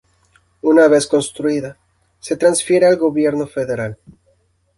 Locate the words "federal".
3.45-3.99